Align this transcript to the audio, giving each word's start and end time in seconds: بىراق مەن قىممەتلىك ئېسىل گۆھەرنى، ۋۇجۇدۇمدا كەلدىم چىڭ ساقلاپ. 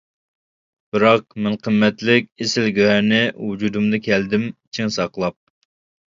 بىراق 0.95 1.25
مەن 1.47 1.57
قىممەتلىك 1.67 2.31
ئېسىل 2.45 2.65
گۆھەرنى، 2.77 3.19
ۋۇجۇدۇمدا 3.49 3.99
كەلدىم 4.07 4.47
چىڭ 4.79 4.91
ساقلاپ. 4.97 5.39